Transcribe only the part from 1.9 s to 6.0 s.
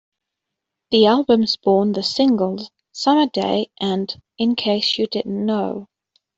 the singles "Summer Day" and "In Case You Didn't Know".